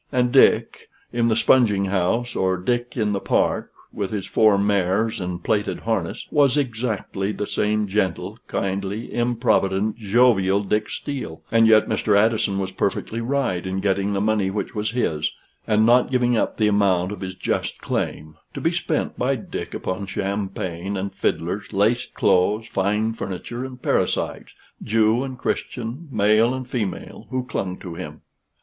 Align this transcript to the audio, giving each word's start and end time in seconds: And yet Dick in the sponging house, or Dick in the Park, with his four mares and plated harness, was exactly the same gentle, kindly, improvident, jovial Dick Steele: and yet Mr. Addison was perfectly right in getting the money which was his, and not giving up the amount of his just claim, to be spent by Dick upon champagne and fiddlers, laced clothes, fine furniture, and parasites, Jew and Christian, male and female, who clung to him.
And 0.11 0.33
yet 0.35 0.41
Dick 0.51 0.89
in 1.13 1.27
the 1.27 1.35
sponging 1.35 1.85
house, 1.85 2.35
or 2.35 2.57
Dick 2.57 2.97
in 2.97 3.11
the 3.13 3.19
Park, 3.19 3.71
with 3.93 4.09
his 4.09 4.25
four 4.25 4.57
mares 4.57 5.21
and 5.21 5.43
plated 5.43 5.81
harness, 5.81 6.27
was 6.31 6.57
exactly 6.57 7.31
the 7.31 7.45
same 7.45 7.85
gentle, 7.85 8.39
kindly, 8.47 9.13
improvident, 9.13 9.97
jovial 9.97 10.63
Dick 10.63 10.89
Steele: 10.89 11.43
and 11.51 11.67
yet 11.67 11.87
Mr. 11.87 12.17
Addison 12.17 12.57
was 12.57 12.71
perfectly 12.71 13.21
right 13.21 13.63
in 13.63 13.79
getting 13.79 14.13
the 14.13 14.19
money 14.21 14.49
which 14.49 14.73
was 14.73 14.89
his, 14.89 15.33
and 15.67 15.85
not 15.85 16.09
giving 16.09 16.35
up 16.35 16.57
the 16.57 16.67
amount 16.67 17.11
of 17.11 17.21
his 17.21 17.35
just 17.35 17.77
claim, 17.77 18.37
to 18.55 18.59
be 18.59 18.71
spent 18.71 19.19
by 19.19 19.35
Dick 19.35 19.75
upon 19.75 20.07
champagne 20.07 20.97
and 20.97 21.13
fiddlers, 21.13 21.71
laced 21.71 22.15
clothes, 22.15 22.67
fine 22.67 23.13
furniture, 23.13 23.63
and 23.63 23.79
parasites, 23.83 24.51
Jew 24.81 25.23
and 25.23 25.37
Christian, 25.37 26.07
male 26.11 26.55
and 26.55 26.67
female, 26.67 27.27
who 27.29 27.43
clung 27.43 27.77
to 27.81 27.93
him. 27.93 28.21